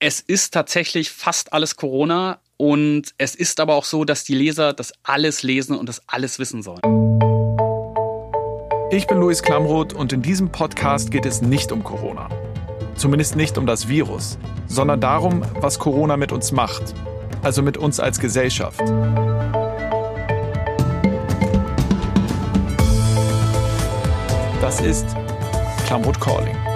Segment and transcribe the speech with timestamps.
[0.00, 4.72] Es ist tatsächlich fast alles Corona und es ist aber auch so, dass die Leser
[4.72, 6.80] das alles lesen und das alles wissen sollen.
[8.92, 12.28] Ich bin Luis Klamroth und in diesem Podcast geht es nicht um Corona.
[12.94, 14.38] Zumindest nicht um das Virus,
[14.68, 16.94] sondern darum, was Corona mit uns macht.
[17.42, 18.80] Also mit uns als Gesellschaft.
[24.60, 25.06] Das ist
[25.86, 26.67] Klamroth Calling.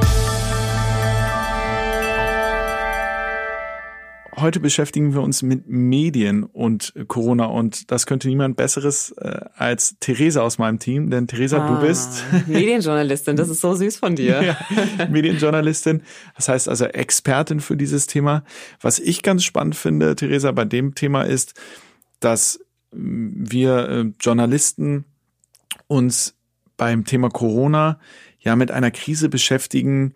[4.42, 9.96] Heute beschäftigen wir uns mit Medien und Corona und das könnte niemand Besseres äh, als
[10.00, 14.16] Theresa aus meinem Team, denn Theresa, ah, du bist Medienjournalistin, das ist so süß von
[14.16, 14.42] dir.
[14.42, 14.56] ja,
[15.08, 16.02] Medienjournalistin,
[16.34, 18.42] das heißt also Expertin für dieses Thema.
[18.80, 21.54] Was ich ganz spannend finde, Theresa, bei dem Thema ist,
[22.18, 22.58] dass
[22.90, 25.04] wir äh, Journalisten
[25.86, 26.34] uns
[26.76, 28.00] beim Thema Corona
[28.40, 30.14] ja mit einer Krise beschäftigen,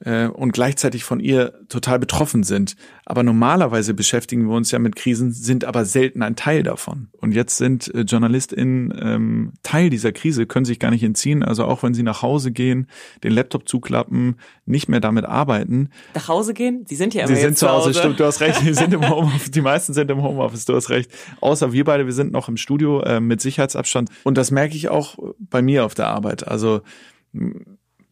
[0.00, 2.76] äh, und gleichzeitig von ihr total betroffen sind.
[3.04, 7.08] Aber normalerweise beschäftigen wir uns ja mit Krisen, sind aber selten ein Teil davon.
[7.12, 11.42] Und jetzt sind äh, JournalistInnen ähm, Teil dieser Krise, können sich gar nicht entziehen.
[11.42, 12.88] Also auch wenn sie nach Hause gehen,
[13.24, 15.90] den Laptop zuklappen, nicht mehr damit arbeiten.
[16.14, 16.84] Nach Hause gehen?
[16.86, 18.60] Sie sind ja immer Sie sind zu Hause, stimmt, du hast recht.
[18.60, 21.10] Sie sind im Homeoffice, die meisten sind im Homeoffice, du hast recht.
[21.40, 24.10] Außer wir beide, wir sind noch im Studio äh, mit Sicherheitsabstand.
[24.24, 26.46] Und das merke ich auch bei mir auf der Arbeit.
[26.46, 26.82] Also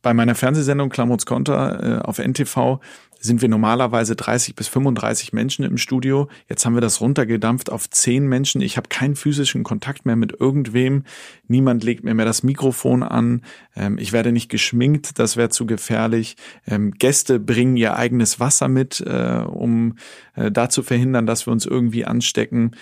[0.05, 2.79] bei meiner Fernsehsendung Klamots Konter äh, auf NTV
[3.19, 6.29] sind wir normalerweise 30 bis 35 Menschen im Studio.
[6.47, 8.61] Jetzt haben wir das runtergedampft auf 10 Menschen.
[8.61, 11.05] Ich habe keinen physischen Kontakt mehr mit irgendwem.
[11.49, 13.41] Niemand legt mir mehr das Mikrofon an.
[13.75, 16.37] Ähm, ich werde nicht geschminkt, das wäre zu gefährlich.
[16.67, 19.97] Ähm, Gäste bringen ihr eigenes Wasser mit, äh, um
[20.37, 22.73] äh, da zu verhindern, dass wir uns irgendwie anstecken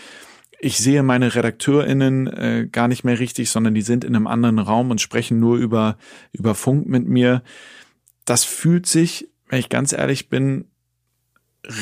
[0.62, 4.60] ich sehe meine RedakteurInnen äh, gar nicht mehr richtig, sondern die sind in einem anderen
[4.60, 5.98] Raum und sprechen nur über,
[6.30, 7.42] über Funk mit mir.
[8.24, 10.66] Das fühlt sich, wenn ich ganz ehrlich bin,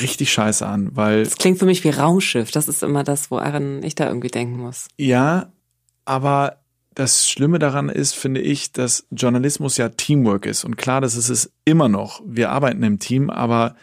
[0.01, 1.25] richtig scheiße an, weil.
[1.25, 2.51] Das klingt für mich wie Raumschiff.
[2.53, 4.89] Das ist immer das, woran ich da irgendwie denken muss.
[4.97, 5.53] Ja,
[6.06, 6.62] aber
[6.95, 10.64] das Schlimme daran ist, finde ich, dass Journalismus ja Teamwork ist.
[10.64, 12.23] Und klar, das ist es immer noch.
[12.24, 13.77] Wir arbeiten im Team, aber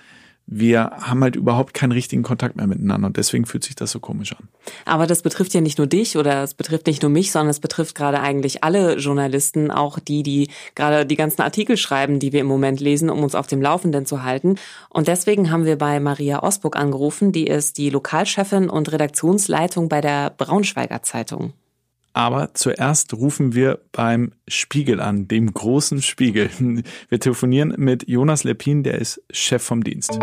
[0.50, 4.00] wir haben halt überhaupt keinen richtigen Kontakt mehr miteinander und deswegen fühlt sich das so
[4.00, 4.48] komisch an.
[4.86, 7.60] Aber das betrifft ja nicht nur dich oder es betrifft nicht nur mich, sondern es
[7.60, 12.40] betrifft gerade eigentlich alle Journalisten, auch die, die gerade die ganzen Artikel schreiben, die wir
[12.40, 14.56] im Moment lesen, um uns auf dem Laufenden zu halten.
[14.90, 20.00] Und deswegen haben wir bei Maria Osburg angerufen, die ist die Lokalchefin und Redaktionsleitung bei
[20.00, 21.52] der Braunschweiger Zeitung.
[22.18, 26.50] Aber zuerst rufen wir beim Spiegel an, dem großen Spiegel.
[27.10, 30.14] Wir telefonieren mit Jonas Lepin, der ist Chef vom Dienst.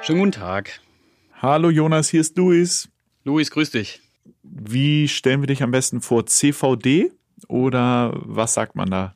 [0.00, 0.80] Schönen guten Tag.
[1.42, 2.88] Hallo Jonas, hier ist Luis.
[3.24, 4.00] Luis, grüß dich.
[4.42, 6.24] Wie stellen wir dich am besten vor?
[6.24, 7.12] CVD
[7.48, 9.14] oder was sagt man da?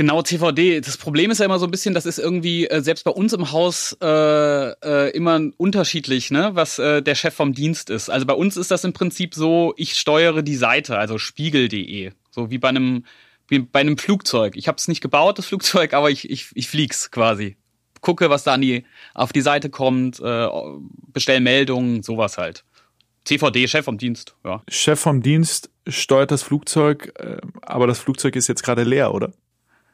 [0.00, 0.80] Genau, TVD.
[0.80, 3.34] Das Problem ist ja immer so ein bisschen, das ist irgendwie äh, selbst bei uns
[3.34, 8.08] im Haus äh, äh, immer unterschiedlich, ne, was äh, der Chef vom Dienst ist.
[8.08, 12.50] Also bei uns ist das im Prinzip so, ich steuere die Seite, also spiegel.de, so
[12.50, 13.04] wie bei einem
[13.46, 14.56] wie bei einem Flugzeug.
[14.56, 17.58] Ich habe es nicht gebaut, das Flugzeug, aber ich ich ich flieg's quasi.
[18.00, 20.48] Gucke, was da an die auf die Seite kommt, äh,
[21.12, 22.64] bestell Meldungen, sowas halt.
[23.24, 24.62] TVD, Chef vom Dienst, ja.
[24.66, 29.34] Chef vom Dienst steuert das Flugzeug, äh, aber das Flugzeug ist jetzt gerade leer, oder?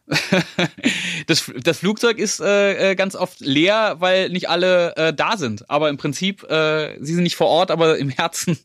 [1.27, 5.69] das, das Flugzeug ist äh, äh, ganz oft leer, weil nicht alle äh, da sind.
[5.69, 8.59] Aber im Prinzip, äh, sie sind nicht vor Ort, aber im Herzen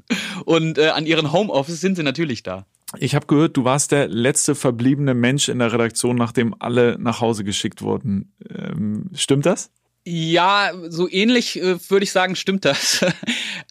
[0.45, 2.65] und äh, an ihren Homeoffice sind sie natürlich da.
[2.97, 7.21] Ich habe gehört, du warst der letzte verbliebene Mensch in der Redaktion, nachdem alle nach
[7.21, 8.33] Hause geschickt wurden.
[8.49, 9.71] Ähm, stimmt das?
[10.03, 13.05] Ja, so ähnlich äh, würde ich sagen, stimmt das.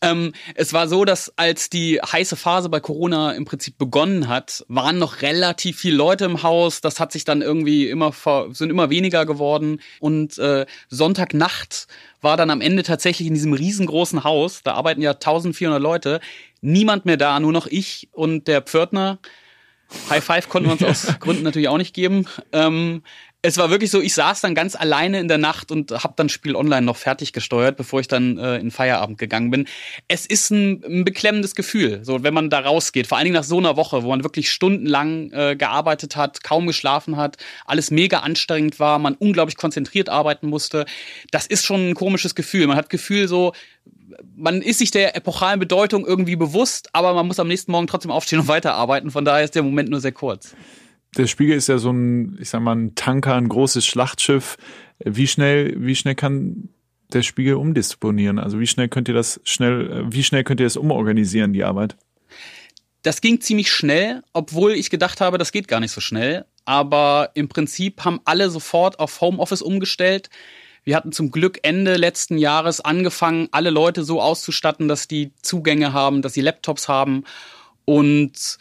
[0.02, 4.64] Ähm, es war so, dass als die heiße Phase bei Corona im Prinzip begonnen hat,
[4.68, 6.80] waren noch relativ viele Leute im Haus.
[6.80, 8.12] Das hat sich dann irgendwie immer
[8.52, 9.80] sind immer weniger geworden.
[9.98, 11.86] Und äh, Sonntagnacht
[12.22, 14.62] war dann am Ende tatsächlich in diesem riesengroßen Haus.
[14.62, 16.20] Da arbeiten ja 1400 Leute.
[16.62, 19.18] Niemand mehr da, nur noch ich und der Pförtner.
[20.08, 22.26] High Five konnten wir uns aus Gründen natürlich auch nicht geben.
[22.52, 23.02] Ähm,
[23.42, 26.28] es war wirklich so, ich saß dann ganz alleine in der Nacht und habe dann
[26.28, 29.66] Spiel Online noch fertig gesteuert, bevor ich dann äh, in Feierabend gegangen bin.
[30.08, 33.44] Es ist ein, ein beklemmendes Gefühl, so wenn man da rausgeht, vor allen Dingen nach
[33.44, 38.18] so einer Woche, wo man wirklich stundenlang äh, gearbeitet hat, kaum geschlafen hat, alles mega
[38.18, 40.84] anstrengend war, man unglaublich konzentriert arbeiten musste.
[41.30, 42.66] Das ist schon ein komisches Gefühl.
[42.66, 43.54] Man hat Gefühl so,
[44.36, 48.10] man ist sich der epochalen Bedeutung irgendwie bewusst, aber man muss am nächsten Morgen trotzdem
[48.10, 49.10] aufstehen und weiterarbeiten.
[49.10, 50.54] Von daher ist der Moment nur sehr kurz
[51.16, 54.56] der Spiegel ist ja so ein, ich sag mal, ein Tanker, ein großes Schlachtschiff.
[54.98, 56.68] Wie schnell, wie schnell kann
[57.12, 58.38] der Spiegel umdisponieren?
[58.38, 61.96] Also wie schnell könnt ihr das schnell, wie schnell könnt ihr das umorganisieren, die Arbeit?
[63.02, 66.44] Das ging ziemlich schnell, obwohl ich gedacht habe, das geht gar nicht so schnell.
[66.70, 70.30] aber im Prinzip haben alle sofort auf Homeoffice umgestellt.
[70.84, 75.92] Wir hatten zum Glück Ende letzten Jahres angefangen, alle Leute so auszustatten, dass die Zugänge
[75.92, 77.24] haben, dass sie Laptops haben.
[77.84, 78.58] Und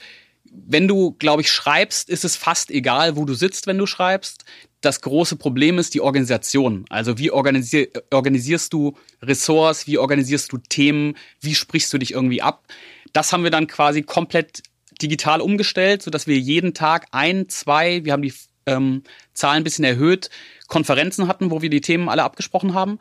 [0.51, 4.45] wenn du, glaube ich, schreibst, ist es fast egal, wo du sitzt, wenn du schreibst.
[4.81, 6.85] Das große Problem ist die Organisation.
[6.89, 12.41] Also wie organisier organisierst du Ressorts, wie organisierst du Themen, wie sprichst du dich irgendwie
[12.41, 12.63] ab?
[13.11, 14.63] Das haben wir dann quasi komplett
[15.01, 18.33] digital umgestellt, sodass wir jeden Tag ein, zwei, wir haben die
[18.65, 19.03] ähm,
[19.33, 20.29] Zahlen ein bisschen erhöht,
[20.67, 22.99] Konferenzen hatten, wo wir die Themen alle abgesprochen haben.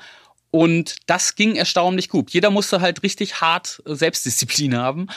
[0.51, 2.31] Und das ging erstaunlich gut.
[2.31, 5.09] Jeder musste halt richtig hart Selbstdisziplin haben.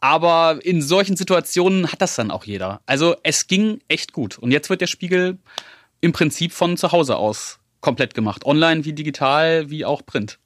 [0.00, 2.80] Aber in solchen Situationen hat das dann auch jeder.
[2.86, 4.38] Also es ging echt gut.
[4.38, 5.38] Und jetzt wird der Spiegel
[6.00, 8.44] im Prinzip von zu Hause aus komplett gemacht.
[8.44, 10.38] Online wie digital, wie auch Print.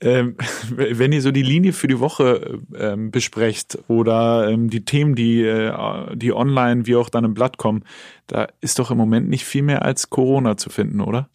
[0.00, 0.36] Ähm,
[0.70, 5.42] wenn ihr so die Linie für die Woche ähm, besprecht oder ähm, die Themen, die,
[5.42, 7.84] äh, die online wie auch dann im Blatt kommen,
[8.26, 11.28] da ist doch im Moment nicht viel mehr als Corona zu finden, oder?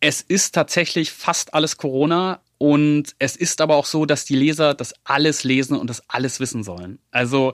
[0.00, 4.74] Es ist tatsächlich fast alles Corona und es ist aber auch so, dass die Leser
[4.74, 6.98] das alles lesen und das alles wissen sollen.
[7.10, 7.52] Also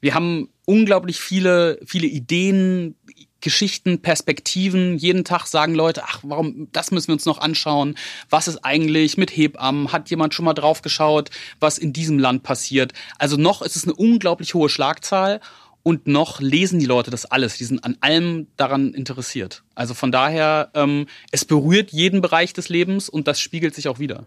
[0.00, 2.96] wir haben unglaublich viele, viele Ideen,
[3.42, 4.96] Geschichten, Perspektiven.
[4.96, 7.96] Jeden Tag sagen Leute, ach, warum, das müssen wir uns noch anschauen.
[8.30, 9.92] Was ist eigentlich mit Hebammen?
[9.92, 11.30] Hat jemand schon mal drauf geschaut,
[11.60, 12.92] was in diesem Land passiert?
[13.18, 15.40] Also noch ist es eine unglaublich hohe Schlagzahl
[15.82, 17.58] und noch lesen die Leute das alles.
[17.58, 19.64] Die sind an allem daran interessiert.
[19.74, 23.98] Also von daher, ähm, es berührt jeden Bereich des Lebens und das spiegelt sich auch
[23.98, 24.26] wieder.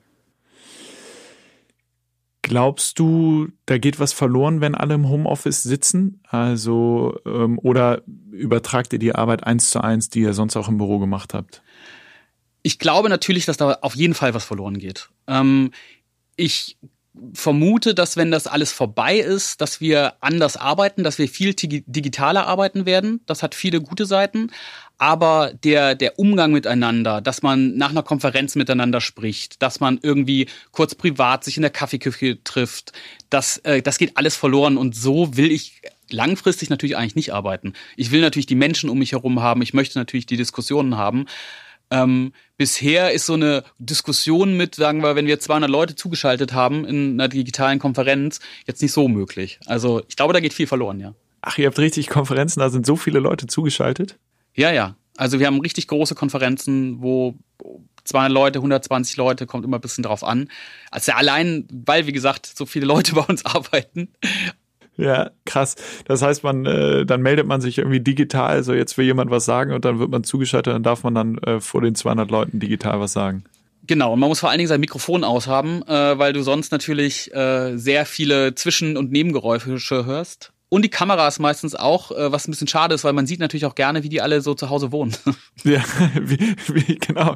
[2.42, 6.22] Glaubst du, da geht was verloren, wenn alle im Homeoffice sitzen?
[6.28, 10.78] Also, ähm, oder übertragt ihr die Arbeit eins zu eins, die ihr sonst auch im
[10.78, 11.64] Büro gemacht habt?
[12.62, 15.10] Ich glaube natürlich, dass da auf jeden Fall was verloren geht.
[15.26, 15.72] Ähm,
[16.36, 16.78] ich
[17.34, 22.48] vermute, dass wenn das alles vorbei ist, dass wir anders arbeiten, dass wir viel digitaler
[22.48, 23.22] arbeiten werden.
[23.26, 24.52] Das hat viele gute Seiten.
[24.98, 30.48] Aber der, der Umgang miteinander, dass man nach einer Konferenz miteinander spricht, dass man irgendwie
[30.72, 32.94] kurz privat sich in der Kaffeeküche trifft,
[33.30, 34.78] das, äh, das geht alles verloren.
[34.78, 37.74] Und so will ich langfristig natürlich eigentlich nicht arbeiten.
[37.98, 39.62] Ich will natürlich die Menschen um mich herum haben.
[39.62, 41.26] Ich möchte natürlich die Diskussionen haben.
[41.92, 46.86] Ähm, bisher ist so eine Diskussion mit, sagen wir, wenn wir 200 Leute zugeschaltet haben
[46.86, 49.60] in einer digitalen Konferenz, jetzt nicht so möglich.
[49.66, 51.14] Also ich glaube, da geht viel verloren, ja.
[51.42, 54.18] Ach, ihr habt richtig Konferenzen, da sind so viele Leute zugeschaltet?
[54.56, 54.96] Ja, ja.
[55.18, 57.36] Also wir haben richtig große Konferenzen, wo
[58.04, 60.50] 200 Leute, 120 Leute, kommt immer ein bisschen drauf an.
[60.92, 64.10] Also allein, weil, wie gesagt, so viele Leute bei uns arbeiten,
[64.98, 65.76] ja, krass.
[66.06, 69.46] Das heißt, man, äh, dann meldet man sich irgendwie digital, so jetzt will jemand was
[69.46, 72.60] sagen und dann wird man zugeschaltet, dann darf man dann äh, vor den 200 Leuten
[72.60, 73.44] digital was sagen.
[73.88, 77.34] Genau, und man muss vor allen Dingen sein Mikrofon aushaben, äh, weil du sonst natürlich
[77.36, 80.54] äh, sehr viele Zwischen- und Nebengeräusche hörst.
[80.70, 83.40] Und die Kamera ist meistens auch, äh, was ein bisschen schade ist, weil man sieht
[83.40, 85.16] natürlich auch gerne, wie die alle so zu Hause wohnen.
[85.64, 85.84] Ja,
[86.22, 87.36] wie, wie genau,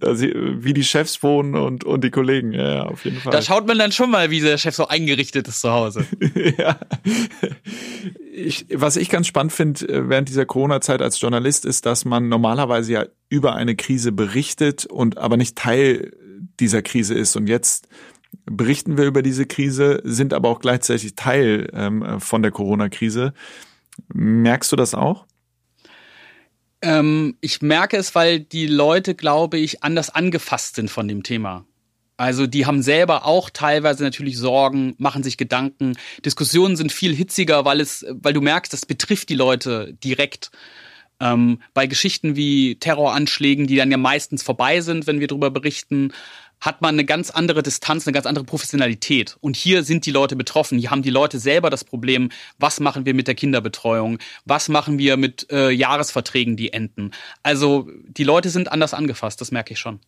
[0.00, 3.32] also, wie die Chefs wohnen und, und die Kollegen, ja, auf jeden Fall.
[3.32, 6.04] Da schaut man dann schon mal, wie der Chef so eingerichtet ist zu Hause.
[6.58, 6.78] ja.
[8.32, 12.28] Ich, was ich ganz spannend finde äh, während dieser Corona-Zeit als Journalist ist, dass man
[12.28, 16.12] normalerweise ja über eine Krise berichtet und aber nicht Teil
[16.58, 17.36] dieser Krise ist.
[17.36, 17.88] Und jetzt
[18.46, 23.32] berichten wir über diese Krise, sind aber auch gleichzeitig Teil ähm, von der Corona-Krise.
[24.12, 25.26] Merkst du das auch?
[26.82, 31.64] Ähm, ich merke es, weil die Leute, glaube ich, anders angefasst sind von dem Thema.
[32.16, 35.96] Also die haben selber auch teilweise natürlich Sorgen, machen sich Gedanken.
[36.24, 40.50] Diskussionen sind viel hitziger, weil es, weil du merkst, das betrifft die Leute direkt.
[41.18, 46.12] Ähm, bei Geschichten wie Terroranschlägen, die dann ja meistens vorbei sind, wenn wir darüber berichten,
[46.60, 49.36] hat man eine ganz andere Distanz, eine ganz andere Professionalität.
[49.40, 50.78] Und hier sind die Leute betroffen.
[50.78, 54.18] Hier haben die Leute selber das Problem, was machen wir mit der Kinderbetreuung?
[54.44, 57.12] Was machen wir mit äh, Jahresverträgen, die enden?
[57.42, 60.00] Also die Leute sind anders angefasst, das merke ich schon.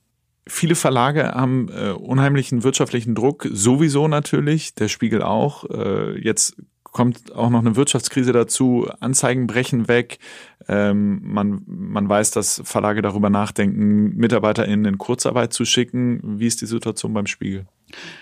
[0.49, 5.71] Viele Verlage haben äh, unheimlichen wirtschaftlichen Druck, sowieso natürlich, der Spiegel auch.
[5.71, 6.56] Äh, jetzt
[6.92, 10.18] kommt auch noch eine Wirtschaftskrise dazu, Anzeigen brechen weg.
[10.68, 16.38] Ähm, man, man weiß, dass Verlage darüber nachdenken, MitarbeiterInnen in Kurzarbeit zu schicken.
[16.38, 17.66] Wie ist die Situation beim Spiegel?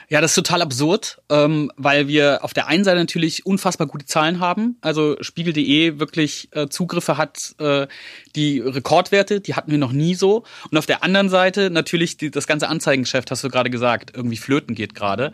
[0.08, 4.06] Ja, das ist total absurd, ähm, weil wir auf der einen Seite natürlich unfassbar gute
[4.06, 4.76] Zahlen haben.
[4.80, 7.86] Also Spiegel.de wirklich äh, Zugriffe hat, äh,
[8.34, 10.44] die Rekordwerte, die hatten wir noch nie so.
[10.70, 14.36] Und auf der anderen Seite natürlich die, das ganze Anzeigengeschäft, hast du gerade gesagt, irgendwie
[14.36, 15.32] flöten geht gerade.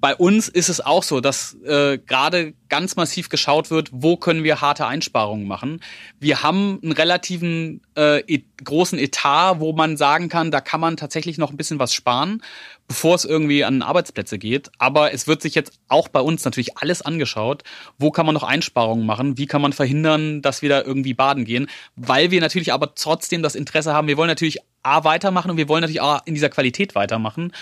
[0.00, 4.44] Bei uns ist es auch so, dass äh, gerade ganz massiv geschaut wird, wo können
[4.44, 5.80] wir harte Einsparungen machen.
[6.20, 10.96] Wir haben einen relativen äh, e großen Etat, wo man sagen kann, da kann man
[10.96, 12.42] tatsächlich noch ein bisschen was sparen,
[12.88, 14.70] bevor es irgendwie an Arbeitsplätze geht.
[14.78, 17.62] Aber es wird sich jetzt auch bei uns natürlich alles angeschaut.
[17.98, 19.38] Wo kann man noch Einsparungen machen?
[19.38, 21.68] Wie kann man verhindern, dass wir da irgendwie baden gehen?
[21.96, 24.08] Weil wir natürlich aber trotzdem das Interesse haben.
[24.08, 27.52] Wir wollen natürlich A weitermachen und wir wollen natürlich A in dieser Qualität weitermachen.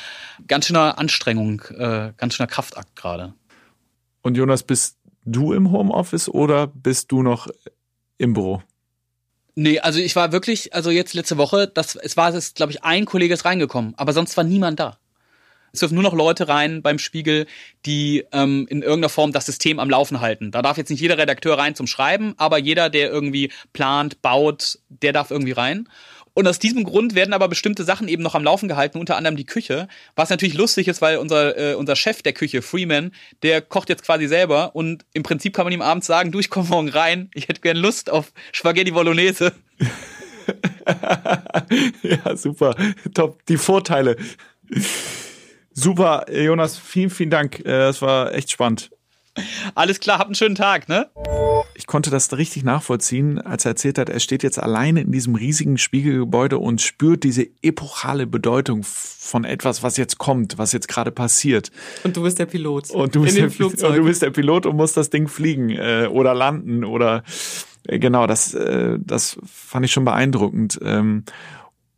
[0.47, 3.35] Ganz schöner Anstrengung, äh, ganz schöner Kraftakt gerade.
[4.27, 7.47] Und Jonas, bist du im Homeoffice oder bist du noch
[8.19, 8.61] im Büro?
[9.55, 12.83] Nee, also ich war wirklich, also jetzt letzte Woche, das, es war es, glaube ich,
[12.83, 14.99] ein Kollege ist reingekommen, aber sonst war niemand da.
[15.73, 17.47] Es dürfen nur noch Leute rein beim Spiegel,
[17.85, 20.51] die ähm, in irgendeiner Form das System am Laufen halten.
[20.51, 24.81] Da darf jetzt nicht jeder Redakteur rein zum Schreiben, aber jeder, der irgendwie plant, baut,
[24.89, 25.89] der darf irgendwie rein.
[26.39, 29.37] Und aus diesem Grund werden aber bestimmte Sachen eben noch am Laufen gehalten, unter anderem
[29.37, 29.89] die Küche.
[30.17, 33.13] Was natürlich lustig ist, weil unser, äh, unser Chef der Küche, Freeman,
[33.43, 36.51] der kocht jetzt quasi selber und im Prinzip kann man ihm abends sagen, du, ich
[36.51, 39.55] komme morgen rein, ich hätte gern Lust auf Spaghetti Bolognese.
[42.03, 42.77] ja, super.
[43.15, 43.43] Top.
[43.47, 44.17] Die Vorteile.
[45.73, 47.61] Super, Jonas, vielen, vielen Dank.
[47.61, 48.91] Äh, das war echt spannend.
[49.75, 51.09] Alles klar, habt einen schönen Tag, ne?
[51.75, 55.35] Ich konnte das richtig nachvollziehen, als er erzählt hat, er steht jetzt alleine in diesem
[55.35, 61.11] riesigen Spiegelgebäude und spürt diese epochale Bedeutung von etwas, was jetzt kommt, was jetzt gerade
[61.11, 61.71] passiert.
[62.05, 62.91] Und du bist der Pilot.
[62.91, 66.09] Und du bist, der, und du bist der Pilot und musst das Ding fliegen äh,
[66.11, 67.23] oder landen oder
[67.87, 70.79] äh, genau, das, äh, das fand ich schon beeindruckend.
[70.83, 71.25] Ähm,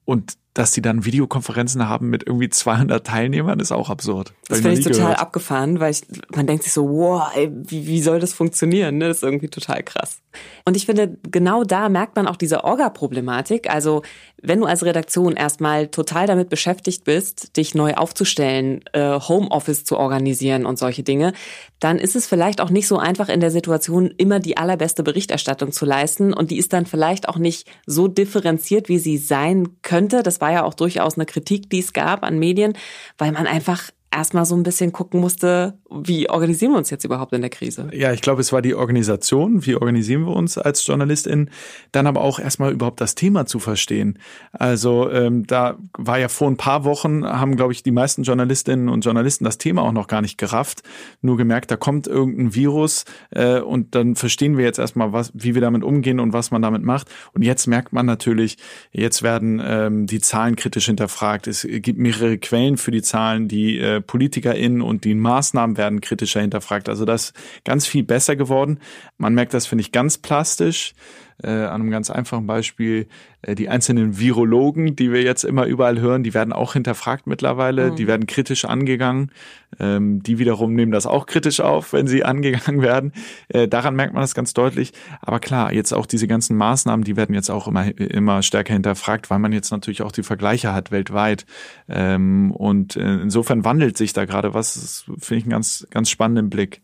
[0.04, 4.32] und dass die dann Videokonferenzen haben mit irgendwie 200 Teilnehmern, ist auch absurd.
[4.48, 5.20] Das finde ich total gehört.
[5.20, 6.02] abgefahren, weil ich,
[6.34, 8.98] man denkt sich so, wow, ey, wie, wie soll das funktionieren?
[8.98, 9.06] Ne?
[9.06, 10.18] Das ist irgendwie total krass.
[10.64, 13.70] Und ich finde, genau da merkt man auch diese Orga-Problematik.
[13.70, 14.02] Also
[14.42, 19.96] wenn du als Redaktion erstmal total damit beschäftigt bist, dich neu aufzustellen, äh, Homeoffice zu
[19.96, 21.32] organisieren und solche Dinge,
[21.80, 25.72] dann ist es vielleicht auch nicht so einfach in der Situation, immer die allerbeste Berichterstattung
[25.72, 26.32] zu leisten.
[26.32, 30.22] Und die ist dann vielleicht auch nicht so differenziert, wie sie sein könnte.
[30.22, 32.75] Das war ja auch durchaus eine Kritik, die es gab an Medien,
[33.17, 37.32] weil man einfach erstmal so ein bisschen gucken musste, wie organisieren wir uns jetzt überhaupt
[37.32, 37.88] in der Krise?
[37.92, 41.50] Ja, ich glaube, es war die Organisation, wie organisieren wir uns als JournalistInnen,
[41.92, 44.18] dann aber auch erstmal überhaupt das Thema zu verstehen.
[44.50, 48.88] Also ähm, da war ja vor ein paar Wochen, haben, glaube ich, die meisten Journalistinnen
[48.88, 50.82] und Journalisten das Thema auch noch gar nicht gerafft,
[51.22, 55.54] nur gemerkt, da kommt irgendein Virus äh, und dann verstehen wir jetzt erstmal, was, wie
[55.54, 57.08] wir damit umgehen und was man damit macht.
[57.34, 58.56] Und jetzt merkt man natürlich,
[58.90, 61.46] jetzt werden ähm, die Zahlen kritisch hinterfragt.
[61.46, 66.40] Es gibt mehrere Quellen für die Zahlen, die äh, PolitikerInnen und die Maßnahmen werden kritischer
[66.40, 66.88] hinterfragt.
[66.88, 68.80] Also das ist ganz viel besser geworden.
[69.18, 70.94] Man merkt das, finde ich, ganz plastisch
[71.42, 73.07] äh, an einem ganz einfachen Beispiel,
[73.42, 77.90] äh, die einzelnen Virologen, die wir jetzt immer überall hören, die werden auch hinterfragt mittlerweile,
[77.90, 77.97] mhm.
[77.97, 79.30] die werden kritisch angegangen.
[79.78, 83.12] Ähm, die wiederum nehmen das auch kritisch auf, wenn sie angegangen werden.
[83.49, 84.92] Äh, daran merkt man das ganz deutlich.
[85.21, 89.30] Aber klar, jetzt auch diese ganzen Maßnahmen, die werden jetzt auch immer, immer stärker hinterfragt,
[89.30, 91.47] weil man jetzt natürlich auch die Vergleiche hat weltweit.
[91.88, 96.50] Ähm, und äh, insofern wandelt sich da gerade was, finde ich einen ganz, ganz spannenden
[96.50, 96.83] Blick.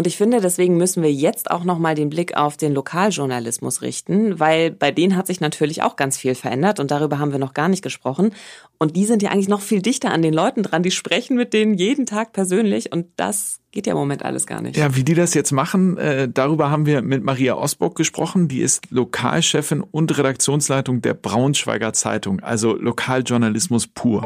[0.00, 4.40] Und ich finde, deswegen müssen wir jetzt auch nochmal den Blick auf den Lokaljournalismus richten,
[4.40, 7.52] weil bei denen hat sich natürlich auch ganz viel verändert und darüber haben wir noch
[7.52, 8.32] gar nicht gesprochen.
[8.78, 11.52] Und die sind ja eigentlich noch viel dichter an den Leuten dran, die sprechen mit
[11.52, 14.78] denen jeden Tag persönlich und das geht ja im Moment alles gar nicht.
[14.78, 18.48] Ja, wie die das jetzt machen, äh, darüber haben wir mit Maria Osburg gesprochen.
[18.48, 24.22] Die ist Lokalchefin und Redaktionsleitung der Braunschweiger Zeitung, also Lokaljournalismus pur.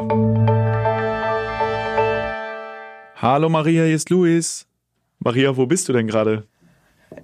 [3.17, 4.65] Hallo Maria, hier ist Luis.
[5.25, 6.43] Maria, wo bist du denn gerade?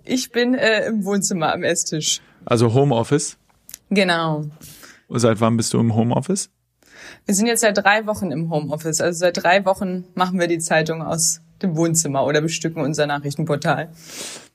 [0.04, 2.20] Ich bin äh, im Wohnzimmer am Esstisch.
[2.46, 3.38] Also Homeoffice?
[3.92, 4.46] Genau.
[5.08, 6.50] Seit wann bist du im Homeoffice?
[7.28, 9.02] Wir sind jetzt seit drei Wochen im Homeoffice.
[9.02, 13.92] Also seit drei Wochen machen wir die Zeitung aus dem Wohnzimmer oder bestücken unser Nachrichtenportal.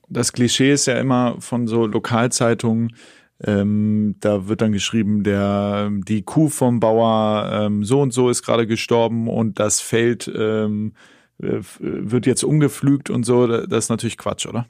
[0.08, 2.96] Das Klischee ist ja immer von so Lokalzeitungen,
[3.44, 8.42] ähm, da wird dann geschrieben, der die Kuh vom Bauer ähm, so und so ist
[8.42, 14.16] gerade gestorben und das Feld ähm, äh, wird jetzt umgepflügt und so, das ist natürlich
[14.16, 14.66] Quatsch, oder?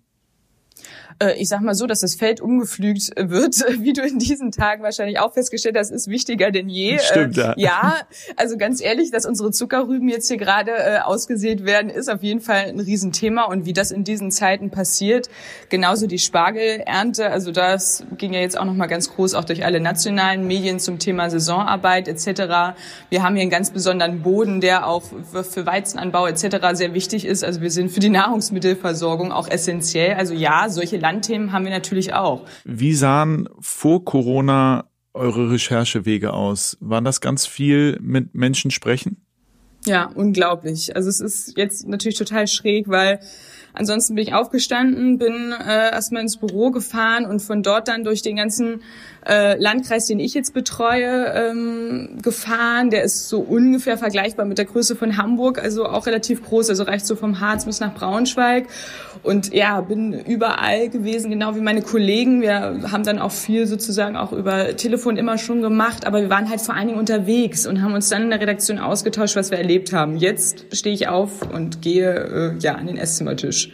[1.19, 4.83] Äh, ich sag mal so, dass das Feld umgepflügt wird, wie du in diesen Tagen
[4.83, 6.99] wahrscheinlich auch festgestellt hast, ist wichtiger denn je.
[6.99, 7.53] Stimmt, ja.
[7.53, 7.97] Äh, ja,
[8.37, 12.41] also ganz ehrlich, dass unsere Zuckerrüben jetzt hier gerade äh, ausgesät werden, ist auf jeden
[12.41, 15.29] Fall ein Riesenthema und wie das in diesen Zeiten passiert,
[15.69, 19.65] genauso die Spargelernte, also das ging ja jetzt auch noch mal ganz groß auch durch
[19.65, 22.77] alle nationalen Medien zum Thema Saisonarbeit etc.
[23.09, 26.59] Wir haben hier einen ganz besonderen Boden, der auch für Weizenanbau etc.
[26.73, 27.45] sehr wichtig ist.
[27.45, 30.15] Also wir sind für die Nahrungsmittelversorgung auch essentiell.
[30.15, 32.47] Also ja, solche Landthemen haben wir natürlich auch.
[32.65, 36.77] Wie sahen vor Corona eure Recherchewege aus?
[36.81, 39.25] Waren das ganz viel mit Menschen sprechen?
[39.85, 40.97] Ja, unglaublich.
[40.97, 43.21] Also es ist jetzt natürlich total schräg, weil
[43.79, 48.23] Ansonsten bin ich aufgestanden, bin äh, erstmal ins Büro gefahren und von dort dann durch
[48.23, 48.83] den ganzen
[49.29, 52.89] äh, Landkreis, den ich jetzt betreue, ähm, gefahren.
[52.89, 56.85] Der ist so ungefähr vergleichbar mit der Größe von Hamburg, also auch relativ groß, also
[56.85, 58.67] reicht so vom Harz bis nach Braunschweig.
[59.23, 62.41] Und ja, bin überall gewesen, genau wie meine Kollegen.
[62.41, 66.49] Wir haben dann auch viel sozusagen auch über Telefon immer schon gemacht, aber wir waren
[66.49, 69.59] halt vor allen Dingen unterwegs und haben uns dann in der Redaktion ausgetauscht, was wir
[69.59, 70.17] erlebt haben.
[70.17, 73.66] Jetzt stehe ich auf und gehe äh, ja an den Esszimmertisch.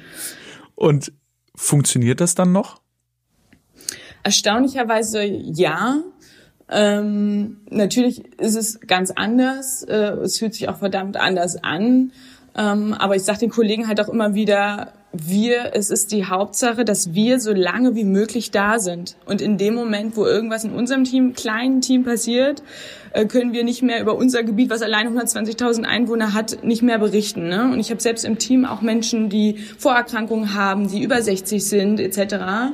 [0.75, 1.12] Und
[1.54, 2.80] funktioniert das dann noch?
[4.22, 5.99] Erstaunlicherweise ja.
[6.68, 9.82] Ähm, natürlich ist es ganz anders.
[9.82, 12.12] Äh, es fühlt sich auch verdammt anders an.
[12.56, 16.85] Ähm, aber ich sage den Kollegen halt auch immer wieder, wir, es ist die Hauptsache,
[16.85, 19.16] dass wir so lange wie möglich da sind.
[19.26, 22.62] Und in dem Moment, wo irgendwas in unserem Team, kleinen Team passiert,
[23.12, 26.99] äh, können wir nicht mehr über unser Gebiet, was allein 120.000 Einwohner hat, nicht mehr
[26.99, 27.49] berichten.
[27.49, 27.71] Ne?
[27.73, 32.00] Und ich habe selbst im Team auch Menschen, die Vorerkrankungen haben, die über 60 sind,
[32.00, 32.73] etc.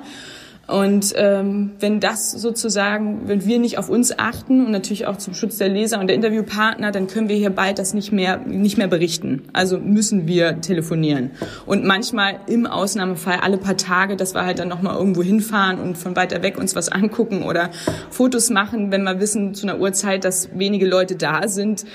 [0.68, 5.32] Und ähm, wenn das sozusagen, wenn wir nicht auf uns achten und natürlich auch zum
[5.32, 8.76] Schutz der Leser und der Interviewpartner, dann können wir hier bald das nicht mehr nicht
[8.76, 9.44] mehr berichten.
[9.54, 11.30] Also müssen wir telefonieren
[11.64, 15.80] und manchmal im Ausnahmefall alle paar Tage, dass wir halt dann noch mal irgendwo hinfahren
[15.80, 17.70] und von weiter weg uns was angucken oder
[18.10, 21.86] Fotos machen, wenn wir wissen zu einer Uhrzeit, dass wenige Leute da sind.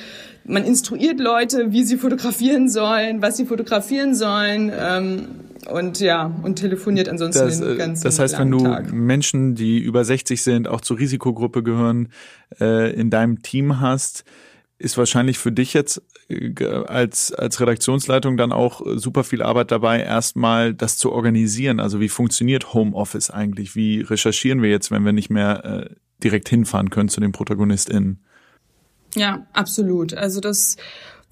[0.45, 4.71] Man instruiert Leute, wie sie fotografieren sollen, was sie fotografieren sollen.
[4.77, 5.27] Ähm,
[5.71, 8.91] und ja, und telefoniert ansonsten das, den ganzen Das heißt, wenn du Tag.
[8.91, 12.09] Menschen, die über 60 sind, auch zur Risikogruppe gehören,
[12.59, 14.23] äh, in deinem Team hast,
[14.77, 20.01] ist wahrscheinlich für dich jetzt äh, als, als Redaktionsleitung dann auch super viel Arbeit dabei,
[20.01, 21.79] erstmal das zu organisieren.
[21.79, 23.75] Also wie funktioniert Homeoffice eigentlich?
[23.75, 28.23] Wie recherchieren wir jetzt, wenn wir nicht mehr äh, direkt hinfahren können zu den ProtagonistInnen?
[29.15, 30.13] Ja, absolut.
[30.13, 30.77] Also das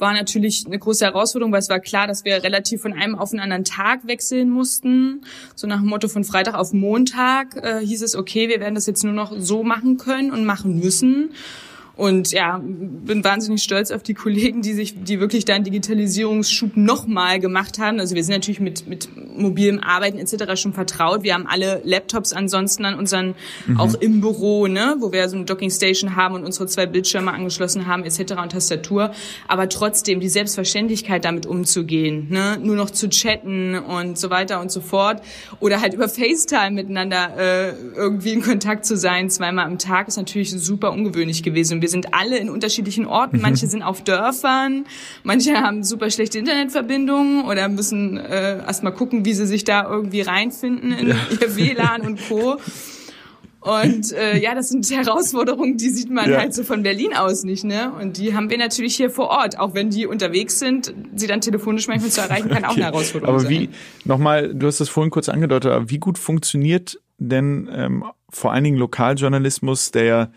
[0.02, 3.30] war natürlich eine große Herausforderung, weil es war klar, dass wir relativ von einem auf
[3.30, 5.22] den anderen Tag wechseln mussten.
[5.56, 8.88] So nach dem Motto von Freitag auf Montag äh, hieß es, okay, wir werden das
[8.88, 11.32] jetzt nur noch so machen können und machen müssen.
[12.02, 16.76] Und ja, bin wahnsinnig stolz auf die Kollegen, die sich, die wirklich da einen Digitalisierungsschub
[16.76, 18.00] nochmal gemacht haben.
[18.00, 20.60] Also wir sind natürlich mit, mit mobilem Arbeiten etc.
[20.60, 21.22] schon vertraut.
[21.22, 23.36] Wir haben alle Laptops ansonsten an unseren,
[23.68, 23.80] mhm.
[23.80, 27.86] auch im Büro, ne, wo wir so eine Dockingstation haben und unsere zwei Bildschirme angeschlossen
[27.86, 28.32] haben etc.
[28.42, 29.12] und Tastatur.
[29.48, 34.72] Aber trotzdem die Selbstverständlichkeit damit umzugehen, ne, nur noch zu chatten und so weiter und
[34.72, 35.22] so fort.
[35.60, 40.18] Oder halt über FaceTime miteinander äh, irgendwie in Kontakt zu sein, zweimal am Tag, ist
[40.18, 41.80] natürlich super ungewöhnlich gewesen.
[41.80, 43.38] Wir sind alle in unterschiedlichen Orten.
[43.38, 43.42] Mhm.
[43.44, 44.86] Manche sind auf Dörfern,
[45.24, 49.88] manche haben super schlechte Internetverbindungen oder müssen äh, erst mal gucken, wie sie sich da
[49.90, 51.16] irgendwie reinfinden in ja.
[51.30, 52.58] ihr WLAN und Co.
[53.60, 56.40] Und äh, ja, das sind Herausforderungen, die sieht man ja.
[56.40, 57.92] halt so von Berlin aus nicht, ne?
[58.02, 61.42] Und die haben wir natürlich hier vor Ort, auch wenn die unterwegs sind, sie dann
[61.42, 63.48] telefonisch manchmal zu erreichen, kann auch eine Herausforderung sein.
[63.48, 63.70] Aber wie,
[64.04, 68.64] nochmal, du hast das vorhin kurz angedeutet, aber wie gut funktioniert denn ähm, vor allen
[68.64, 70.32] Dingen Lokaljournalismus, der ja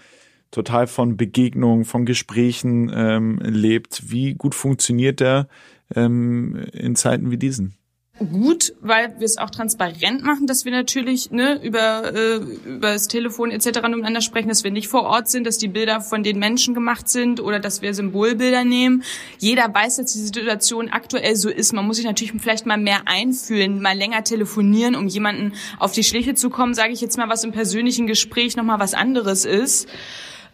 [0.54, 4.10] total von Begegnungen, von Gesprächen ähm, lebt.
[4.10, 5.48] Wie gut funktioniert der
[5.94, 7.74] ähm, in Zeiten wie diesen?
[8.16, 13.08] Gut, weil wir es auch transparent machen, dass wir natürlich ne, über, äh, über das
[13.08, 13.82] Telefon etc.
[13.88, 17.08] miteinander sprechen, dass wir nicht vor Ort sind, dass die Bilder von den Menschen gemacht
[17.08, 19.02] sind oder dass wir Symbolbilder nehmen.
[19.38, 21.72] Jeder weiß, dass die Situation aktuell so ist.
[21.72, 26.04] Man muss sich natürlich vielleicht mal mehr einfühlen, mal länger telefonieren, um jemanden auf die
[26.04, 29.88] Schliche zu kommen, sage ich jetzt mal, was im persönlichen Gespräch nochmal was anderes ist.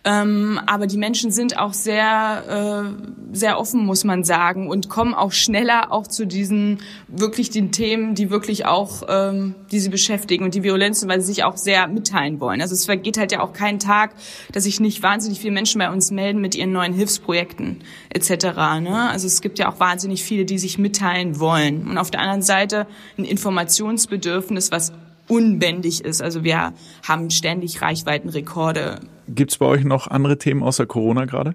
[0.03, 5.13] Ähm, aber die Menschen sind auch sehr, äh, sehr offen, muss man sagen, und kommen
[5.13, 10.45] auch schneller auch zu diesen wirklich den Themen, die wirklich auch, ähm, die sie beschäftigen
[10.45, 12.63] und die Violenzen, weil sie sich auch sehr mitteilen wollen.
[12.63, 14.15] Also es vergeht halt ja auch kein Tag,
[14.53, 18.45] dass sich nicht wahnsinnig viele Menschen bei uns melden mit ihren neuen Hilfsprojekten etc.
[18.81, 19.09] Ne?
[19.11, 21.87] Also es gibt ja auch wahnsinnig viele, die sich mitteilen wollen.
[21.87, 22.87] Und auf der anderen Seite
[23.19, 24.93] ein Informationsbedürfnis, was
[25.31, 26.21] unbändig ist.
[26.23, 26.75] Also wir
[27.07, 29.01] haben ständig Reichweitenrekorde.
[29.29, 31.55] Gibt es bei euch noch andere Themen außer Corona gerade?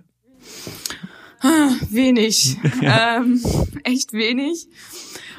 [1.41, 3.17] Ah, wenig, ja.
[3.17, 3.41] ähm,
[3.83, 4.67] echt wenig.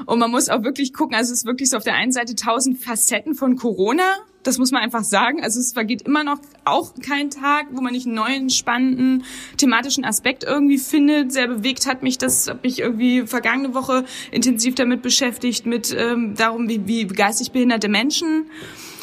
[0.05, 2.35] Und man muss auch wirklich gucken, also es ist wirklich so auf der einen Seite
[2.35, 4.05] tausend Facetten von Corona.
[4.47, 5.43] Das muss man einfach sagen.
[5.43, 9.25] Also es vergeht immer noch auch kein Tag, wo man nicht einen neuen, spannenden,
[9.57, 11.33] thematischen Aspekt irgendwie findet.
[11.33, 16.35] Sehr bewegt hat mich das, habe mich irgendwie vergangene Woche intensiv damit beschäftigt, mit ähm,
[16.37, 18.47] darum, wie, wie geistig behinderte Menschen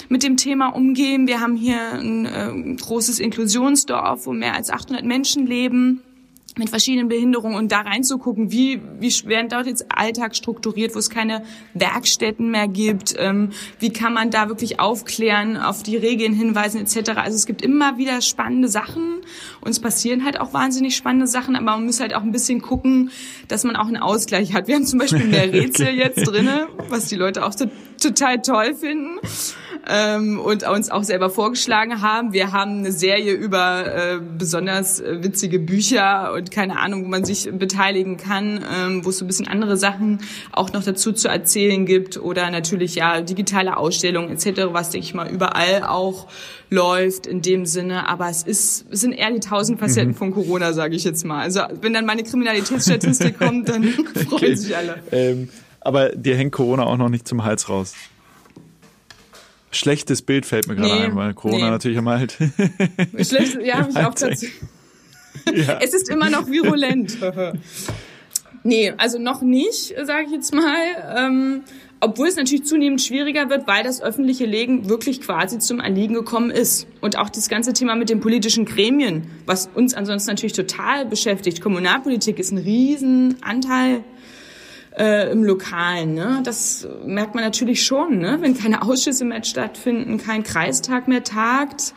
[0.07, 1.27] mit dem Thema umgehen.
[1.27, 6.01] Wir haben hier ein äh, großes Inklusionsdorf, wo mehr als 800 Menschen leben
[6.57, 11.09] mit verschiedenen Behinderungen und da reinzugucken, wie, wie werden dort jetzt Alltag strukturiert, wo es
[11.09, 16.81] keine Werkstätten mehr gibt, ähm, wie kann man da wirklich aufklären, auf die Regeln hinweisen
[16.81, 17.11] etc.
[17.15, 19.21] Also es gibt immer wieder spannende Sachen
[19.61, 22.61] und es passieren halt auch wahnsinnig spannende Sachen, aber man muss halt auch ein bisschen
[22.61, 23.09] gucken,
[23.47, 24.67] dass man auch einen Ausgleich hat.
[24.67, 27.65] Wir haben zum Beispiel mehr Rätsel jetzt drinne, was die Leute auch so
[27.99, 29.19] total toll finden
[29.87, 32.33] ähm, und uns auch selber vorgeschlagen haben.
[32.33, 37.25] Wir haben eine Serie über äh, besonders äh, witzige Bücher und keine Ahnung, wo man
[37.25, 40.19] sich beteiligen kann, ähm, wo es so ein bisschen andere Sachen
[40.51, 45.13] auch noch dazu zu erzählen gibt oder natürlich ja digitale Ausstellungen etc., was denke ich
[45.13, 46.27] mal überall auch
[46.69, 50.15] läuft in dem Sinne, aber es ist es sind eher die tausend Facetten mhm.
[50.15, 51.41] von Corona, sage ich jetzt mal.
[51.41, 53.83] Also wenn dann meine Kriminalitätsstatistik kommt, dann
[54.27, 54.55] freuen okay.
[54.55, 55.03] sich alle.
[55.11, 55.49] Ähm,
[55.81, 57.93] aber dir hängt Corona auch noch nicht zum Hals raus
[59.73, 61.71] schlechtes Bild fällt mir gerade nee, ein, weil Corona nee.
[61.71, 62.37] natürlich immer halt.
[63.19, 64.45] Schlecht, ja, habe ich auch dazu.
[65.51, 65.79] Ja.
[65.81, 67.17] Es ist immer noch virulent.
[68.63, 70.75] nee, also noch nicht, sage ich jetzt mal.
[71.17, 71.63] Ähm,
[71.99, 76.51] obwohl es natürlich zunehmend schwieriger wird, weil das öffentliche Leben wirklich quasi zum Erliegen gekommen
[76.51, 76.85] ist.
[76.99, 81.61] Und auch das ganze Thema mit den politischen Gremien, was uns ansonsten natürlich total beschäftigt.
[81.61, 84.03] Kommunalpolitik ist ein Riesenanteil
[84.97, 86.13] äh, im Lokalen.
[86.13, 86.41] Ne?
[86.43, 88.37] Das merkt man natürlich schon, ne?
[88.41, 91.93] wenn keine Ausschüsse mehr stattfinden, kein Kreistag mehr tagt.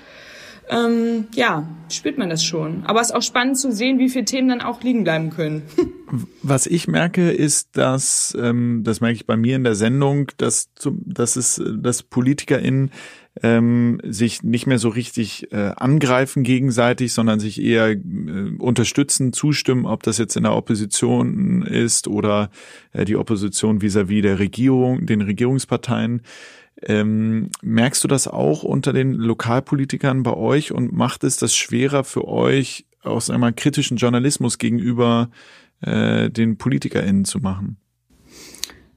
[0.69, 2.85] Ähm, ja, spürt man das schon.
[2.87, 5.63] Aber es ist auch spannend zu sehen, wie viele Themen dann auch liegen bleiben können.
[6.43, 10.71] Was ich merke, ist, dass, ähm, das merke ich bei mir in der Sendung, dass,
[11.05, 12.91] dass es, dass PolitikerInnen
[13.43, 17.99] ähm, sich nicht mehr so richtig äh, angreifen gegenseitig, sondern sich eher äh,
[18.59, 22.51] unterstützen, zustimmen, ob das jetzt in der Opposition ist oder
[22.93, 26.23] äh, die Opposition vis-à-vis -vis der Regierung, den Regierungsparteien.
[26.83, 32.05] Ähm, merkst du das auch unter den Lokalpolitikern bei euch und macht es das schwerer
[32.05, 35.31] für euch, aus einmal kritischen Journalismus gegenüber
[35.81, 37.79] äh, den PolitikerInnen zu machen?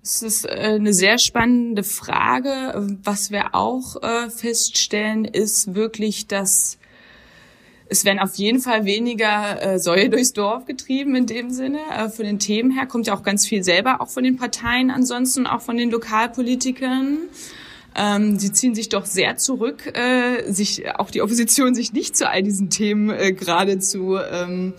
[0.02, 2.98] Es ist äh, eine sehr spannende Frage.
[3.04, 6.80] Was wir auch äh, feststellen, ist wirklich, dass
[7.92, 11.80] es werden auf jeden Fall weniger äh, Säue durchs Dorf getrieben in dem Sinne.
[11.92, 14.92] Äh, von den Themen her kommt ja auch ganz viel selber, auch von den Parteien
[14.92, 17.18] ansonsten, auch von den Lokalpolitikern.
[17.96, 22.30] Ähm, sie ziehen sich doch sehr zurück, äh, sich auch die Opposition sich nicht zu
[22.30, 24.74] all diesen Themen äh, geradezu ähm,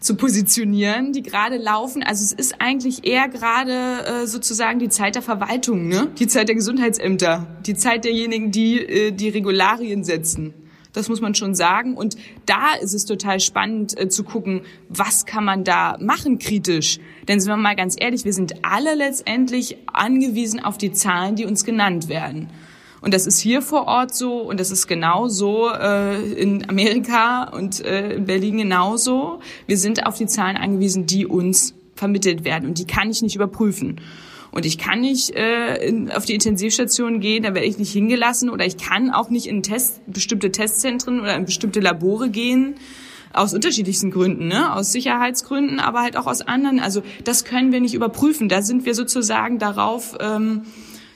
[0.00, 2.02] zu positionieren, die gerade laufen.
[2.02, 6.08] Also es ist eigentlich eher gerade äh, sozusagen die Zeit der Verwaltung, ne?
[6.18, 10.54] die Zeit der Gesundheitsämter, die Zeit derjenigen, die äh, die Regularien setzen.
[10.94, 11.94] Das muss man schon sagen.
[11.96, 17.00] Und da ist es total spannend äh, zu gucken, was kann man da machen kritisch.
[17.28, 21.44] Denn sind wir mal ganz ehrlich, wir sind alle letztendlich angewiesen auf die Zahlen, die
[21.44, 22.48] uns genannt werden.
[23.04, 27.84] Und das ist hier vor Ort so und das ist genauso äh, in Amerika und
[27.84, 29.40] äh, in Berlin genauso.
[29.66, 33.36] Wir sind auf die Zahlen angewiesen, die uns vermittelt werden und die kann ich nicht
[33.36, 34.00] überprüfen.
[34.52, 38.48] Und ich kann nicht äh, in, auf die Intensivstation gehen, da werde ich nicht hingelassen
[38.48, 42.76] oder ich kann auch nicht in Test, bestimmte Testzentren oder in bestimmte Labore gehen
[43.34, 44.72] aus unterschiedlichsten Gründen, ne?
[44.72, 46.80] aus Sicherheitsgründen, aber halt auch aus anderen.
[46.80, 48.48] Also das können wir nicht überprüfen.
[48.48, 50.62] Da sind wir sozusagen darauf ähm,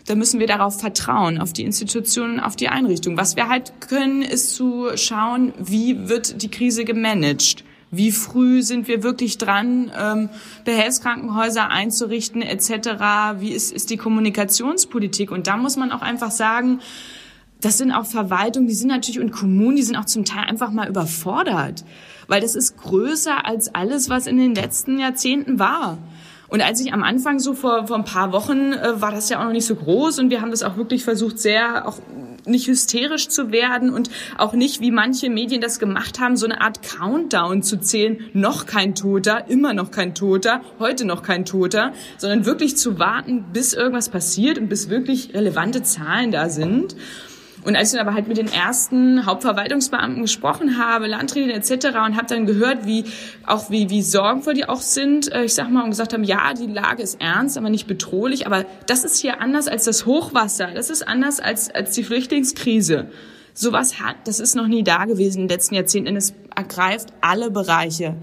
[0.08, 3.18] da müssen wir darauf vertrauen, auf die Institutionen, auf die Einrichtung.
[3.18, 7.64] Was wir halt können, ist zu schauen, wie wird die Krise gemanagt.
[7.90, 10.30] Wie früh sind wir wirklich dran, ähm,
[10.64, 13.40] Behelfskrankenhäuser einzurichten etc.?
[13.40, 15.30] Wie ist, ist die Kommunikationspolitik?
[15.30, 16.80] Und da muss man auch einfach sagen,
[17.60, 20.70] das sind auch Verwaltungen, die sind natürlich und Kommunen, die sind auch zum Teil einfach
[20.70, 21.84] mal überfordert,
[22.28, 25.98] weil das ist größer als alles, was in den letzten Jahrzehnten war.
[26.48, 29.38] Und als ich am Anfang so vor, vor ein paar Wochen äh, war das ja
[29.40, 31.98] auch noch nicht so groß und wir haben das auch wirklich versucht, sehr auch
[32.46, 36.60] nicht hysterisch zu werden und auch nicht, wie manche Medien das gemacht haben, so eine
[36.62, 38.18] Art Countdown zu zählen.
[38.32, 43.44] Noch kein Toter, immer noch kein Toter, heute noch kein Toter, sondern wirklich zu warten,
[43.52, 46.96] bis irgendwas passiert und bis wirklich relevante Zahlen da sind.
[47.64, 51.86] Und als ich dann aber halt mit den ersten Hauptverwaltungsbeamten gesprochen habe, Landräten etc.
[52.06, 53.04] und habe dann gehört, wie
[53.46, 56.54] auch wie wie sorgenvoll die auch sind, äh, ich sag mal und gesagt haben, ja,
[56.54, 60.68] die Lage ist ernst, aber nicht bedrohlich, aber das ist hier anders als das Hochwasser,
[60.74, 63.10] das ist anders als als die Flüchtlingskrise.
[63.54, 66.14] Sowas hat, das ist noch nie da gewesen in den letzten Jahrzehnten.
[66.14, 68.16] Es ergreift alle Bereiche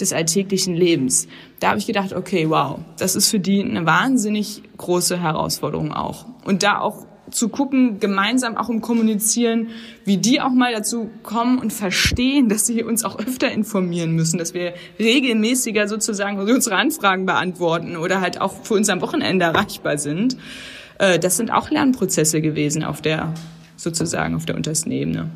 [0.00, 1.28] des alltäglichen Lebens.
[1.60, 6.26] Da habe ich gedacht, okay, wow, das ist für die eine wahnsinnig große Herausforderung auch.
[6.44, 9.68] Und da auch zu gucken, gemeinsam auch im Kommunizieren,
[10.04, 14.38] wie die auch mal dazu kommen und verstehen, dass sie uns auch öfter informieren müssen,
[14.38, 19.98] dass wir regelmäßiger sozusagen unsere Anfragen beantworten oder halt auch für uns am Wochenende erreichbar
[19.98, 20.36] sind.
[20.98, 23.34] Äh, das sind auch Lernprozesse gewesen auf der,
[23.76, 25.30] sozusagen auf der untersten Ebene.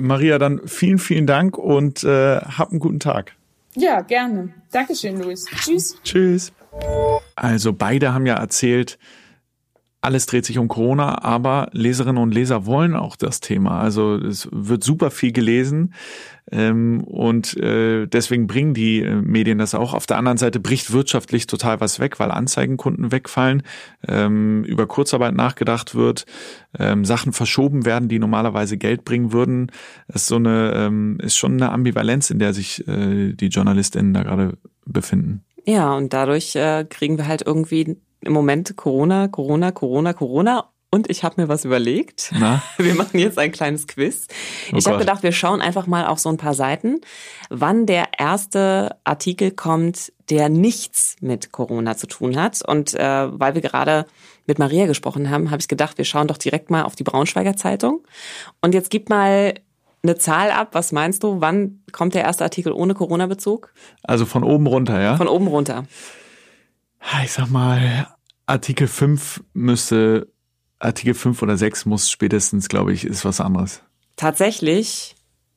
[0.00, 3.32] Maria, dann vielen, vielen Dank und äh, hab einen guten Tag.
[3.74, 4.52] Ja, gerne.
[4.70, 5.46] Dankeschön, Luis.
[5.46, 5.96] Tschüss.
[6.02, 6.52] Tschüss.
[7.36, 8.98] Also beide haben ja erzählt,
[10.02, 13.80] alles dreht sich um Corona, aber Leserinnen und Leser wollen auch das Thema.
[13.80, 15.94] Also es wird super viel gelesen
[16.50, 19.94] ähm, und äh, deswegen bringen die äh, Medien das auch.
[19.94, 23.62] Auf der anderen Seite bricht wirtschaftlich total was weg, weil Anzeigenkunden wegfallen,
[24.08, 26.26] ähm, über Kurzarbeit nachgedacht wird,
[26.76, 29.70] ähm, Sachen verschoben werden, die normalerweise Geld bringen würden.
[30.08, 34.12] Das ist so eine ähm, ist schon eine Ambivalenz, in der sich äh, die JournalistInnen
[34.12, 35.44] da gerade befinden.
[35.64, 40.68] Ja, und dadurch äh, kriegen wir halt irgendwie im Moment Corona, Corona, Corona, Corona.
[40.94, 42.32] Und ich habe mir was überlegt.
[42.38, 42.62] Na?
[42.76, 44.26] Wir machen jetzt ein kleines Quiz.
[44.72, 47.00] Oh ich habe gedacht, wir schauen einfach mal auf so ein paar Seiten,
[47.48, 52.60] wann der erste Artikel kommt, der nichts mit Corona zu tun hat.
[52.66, 54.04] Und äh, weil wir gerade
[54.46, 57.56] mit Maria gesprochen haben, habe ich gedacht, wir schauen doch direkt mal auf die Braunschweiger
[57.56, 58.02] Zeitung.
[58.60, 59.54] Und jetzt gib mal
[60.02, 60.70] eine Zahl ab.
[60.72, 61.40] Was meinst du?
[61.40, 63.72] Wann kommt der erste Artikel ohne Corona-Bezug?
[64.02, 65.16] Also von oben runter, ja?
[65.16, 65.84] Von oben runter.
[67.24, 68.08] Ich sag mal,
[68.46, 70.28] Artikel 5 müsste,
[70.78, 73.82] Artikel 5 oder 6 muss spätestens, glaube ich, ist was anderes.
[74.16, 75.14] Tatsächlich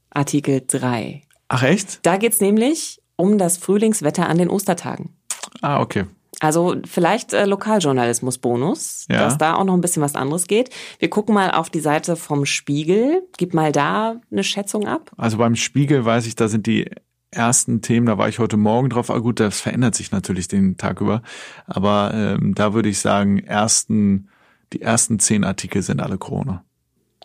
[0.09, 1.21] Artikel 3.
[1.47, 1.99] Ach echt?
[2.05, 5.15] Da geht's nämlich um das Frühlingswetter an den Ostertagen.
[5.61, 6.05] Ah, okay.
[6.41, 9.19] Also vielleicht äh, Lokaljournalismus-Bonus, Ja.
[9.19, 10.69] dass da auch noch ein bisschen was anderes geht.
[10.99, 13.21] Wir gucken mal auf die Seite vom Spiegel.
[13.37, 15.11] Gib mal da eine Schätzung ab.
[15.17, 16.89] Also beim Spiegel weiß ich, da sind die
[17.35, 19.09] ersten Themen, da war ich heute Morgen drauf.
[19.11, 21.21] Ah gut, das verändert sich natürlich den Tag über.
[21.67, 24.29] Aber ähm, da würde ich sagen, ersten,
[24.73, 26.63] die ersten zehn Artikel sind alle Corona.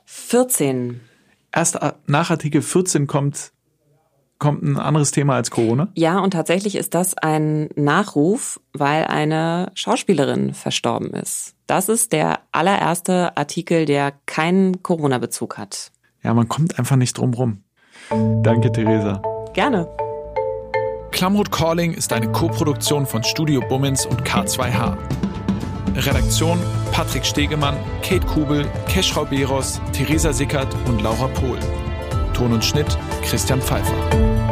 [0.07, 1.01] 14.
[1.53, 3.53] Erst a- nach Artikel 14 kommt,
[4.38, 5.88] kommt ein anderes Thema als Corona.
[5.94, 11.55] Ja, und tatsächlich ist das ein Nachruf, weil eine Schauspielerin verstorben ist.
[11.66, 15.92] Das ist der allererste Artikel, der keinen Corona-Bezug hat.
[16.23, 17.62] Ja, man kommt einfach nicht drum rum.
[18.42, 19.23] Danke, Theresa.
[19.53, 19.89] Gerne.
[21.11, 24.97] Klamroth Calling ist eine Koproduktion von Studio Bummins und K2H.
[25.97, 26.59] Redaktion
[26.93, 31.59] Patrick Stegemann, Kate Kubel, Keschrau Beros, Theresa Sickert und Laura Pohl.
[32.33, 34.50] Ton und Schnitt Christian Pfeiffer.